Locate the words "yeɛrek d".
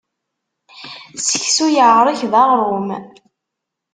1.75-2.33